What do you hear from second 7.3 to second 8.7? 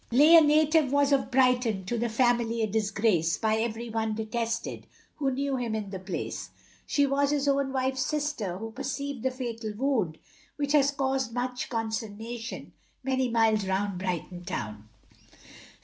own wife's sister,